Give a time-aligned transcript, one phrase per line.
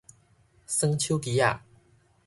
[0.65, 1.59] 耍手機仔